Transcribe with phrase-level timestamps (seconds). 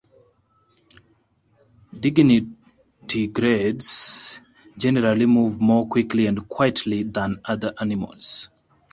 [1.93, 4.39] Digitigrades
[4.79, 8.49] generally move more quickly and quietly than other animals.